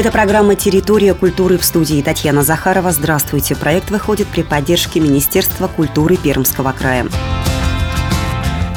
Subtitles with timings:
[0.00, 2.90] Это программа «Территория культуры» в студии Татьяна Захарова.
[2.90, 3.54] Здравствуйте.
[3.54, 7.04] Проект выходит при поддержке Министерства культуры Пермского края.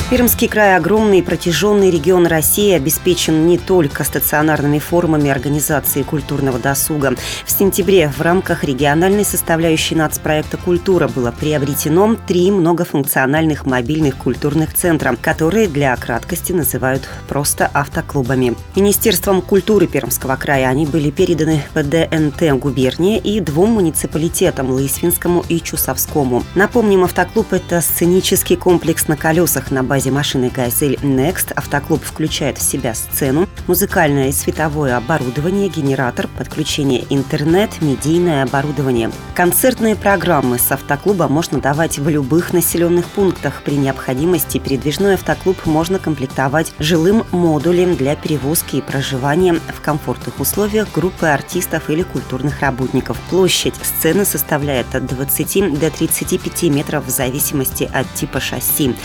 [0.10, 7.16] Пермский край– огромный и протяженный регион России, обеспечен не только стационарными формами организации культурного досуга.
[7.46, 15.18] В сентябре в рамках региональной составляющей нацпроекта «Культура» было приобретено три многофункциональных мобильных культурных центра,
[15.20, 18.56] которые для краткости называют просто автоклубами.
[18.76, 26.44] Министерством культуры Пермского края они были переданы ПДНТ губернии и двум муниципалитетам– Лысвинскому и Чусовскому.
[26.54, 32.62] Напомним, автоклуб– это сценический комплекс на колесах на базе машины «Газель Next» автоклуб включает в
[32.62, 39.12] себя сцену, музыкальное и световое оборудование, генератор, подключение интернет, медийное оборудование.
[39.36, 43.62] Концертные программы с автоклуба можно давать в любых населенных пунктах.
[43.64, 50.92] При необходимости передвижной автоклуб можно комплектовать жилым модулем для перевозки и проживания в комфортных условиях
[50.94, 53.17] группы артистов или культурных работников.
[53.30, 58.95] Площадь сцены составляет от 20 до 35 метров в зависимости от типа шасси.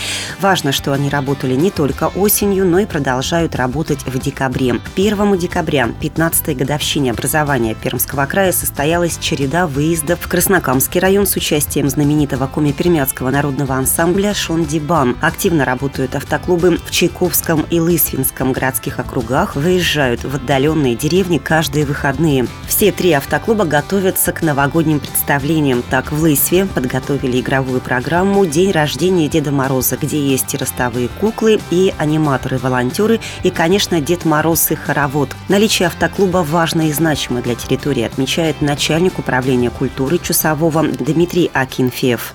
[0.41, 4.81] Важно, что они работали не только осенью, но и продолжают работать в декабре.
[4.95, 11.91] 1 декабря, 15-й годовщине образования Пермского края, состоялась череда выездов в Краснокамский район с участием
[11.91, 15.17] знаменитого коми-пермяцкого народного ансамбля «Шондибан».
[15.21, 22.47] Активно работают автоклубы в Чайковском и Лысвинском городских округах, выезжают в отдаленные деревни каждые выходные.
[22.69, 25.83] Все три автоклуба готовятся к новогодним представлениям.
[25.91, 31.59] Так, в Лысве подготовили игровую программу «День рождения Деда Мороза», где есть и ростовые куклы,
[31.71, 35.31] и аниматоры-волонтеры, и, конечно, Дед Мороз и хоровод.
[35.49, 42.35] Наличие автоклуба важно и значимо для территории, отмечает начальник управления культуры Чусового Дмитрий Акинфеев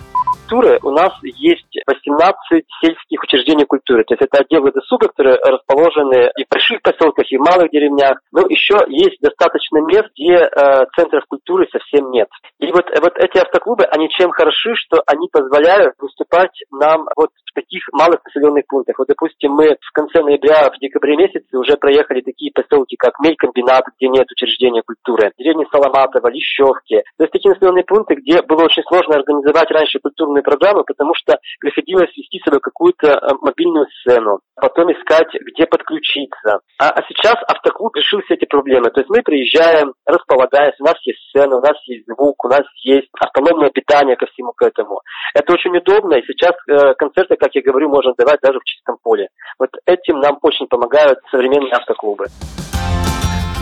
[0.53, 4.03] культуры у нас есть 18 сельских учреждений культуры.
[4.03, 8.19] То есть это отделы досуга, которые расположены и в больших поселках, и в малых деревнях.
[8.31, 12.27] Но еще есть достаточно мест, где э, центров культуры совсем нет.
[12.59, 17.53] И вот, вот эти автоклубы, они чем хороши, что они позволяют выступать нам вот в
[17.53, 18.97] таких малых населенных пунктах.
[18.97, 23.85] Вот, допустим, мы в конце ноября, в декабре месяце уже проехали такие поселки, как Мелькомбинат,
[23.97, 27.03] где нет учреждения культуры, деревни Соломатово, Лещевки.
[27.17, 31.37] То есть такие населенные пункты, где было очень сложно организовать раньше культурные программы, потому что
[31.73, 36.59] приходилось вести себе какую-то э, мобильную сцену, потом искать, где подключиться.
[36.79, 38.89] А, а сейчас автоклуб решил все эти проблемы.
[38.91, 42.63] То есть мы приезжаем, располагаясь, у нас есть сцена, у нас есть звук, у нас
[42.83, 45.01] есть автономное питание ко всему к этому.
[45.33, 48.97] Это очень удобно, и сейчас э, концерты, как я говорю, можно давать даже в чистом
[49.01, 49.29] поле.
[49.59, 52.25] Вот этим нам очень помогают современные автоклубы.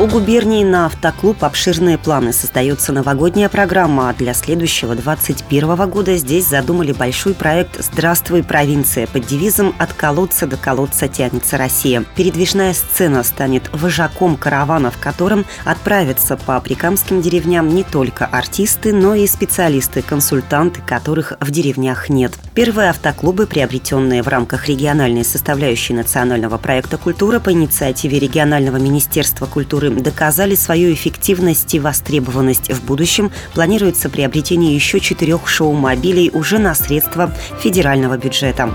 [0.02, 2.34] У губернии на автоклуб обширные планы.
[2.34, 9.28] Создается новогодняя программа, а для следующего 2021 года здесь задумали большой проект «Здравствуй, провинция» под
[9.28, 12.04] девизом «От колодца до колодца тянется Россия».
[12.16, 19.14] Передвижная сцена станет вожаком каравана, в котором отправятся по прикамским деревням не только артисты, но
[19.14, 22.34] и специалисты-консультанты, которых в деревнях нет.
[22.56, 29.91] Первые автоклубы, приобретенные в рамках региональной составляющей национального проекта «Культура» по инициативе регионального министерства культуры
[30.00, 37.34] доказали свою эффективность и востребованность в будущем, планируется приобретение еще четырех шоу-мобилей уже на средства
[37.62, 38.70] федерального бюджета.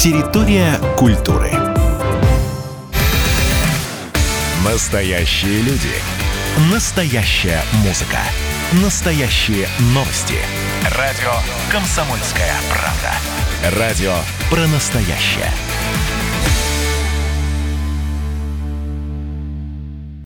[0.00, 1.50] Территория культуры.
[4.64, 5.90] Настоящие люди.
[6.72, 8.18] Настоящая музыка.
[8.82, 10.34] Настоящие новости.
[10.96, 11.32] Радио
[11.70, 13.78] «Комсомольская правда».
[13.78, 14.14] Радио
[14.50, 15.50] про настоящее.